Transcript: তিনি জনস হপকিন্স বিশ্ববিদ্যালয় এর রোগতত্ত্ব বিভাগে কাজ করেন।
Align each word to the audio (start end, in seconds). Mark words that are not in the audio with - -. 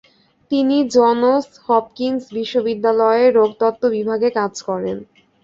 তিনি 0.51 0.77
জনস 0.95 1.45
হপকিন্স 1.65 2.21
বিশ্ববিদ্যালয় 2.37 3.21
এর 3.23 3.35
রোগতত্ত্ব 3.39 3.83
বিভাগে 3.95 4.29
কাজ 4.39 4.53
করেন। 4.67 4.97